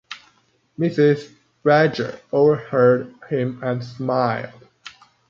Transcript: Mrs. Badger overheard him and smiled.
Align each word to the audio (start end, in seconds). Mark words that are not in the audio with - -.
Mrs. 0.79 1.31
Badger 1.63 2.19
overheard 2.33 3.13
him 3.29 3.59
and 3.61 3.83
smiled. 3.83 4.67